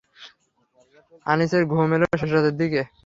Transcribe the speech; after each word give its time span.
আনিসের 1.25 1.63
ঘুম 1.71 1.89
এল 1.95 2.03
শেষরাতের 2.19 2.55
দিকে। 2.61 2.81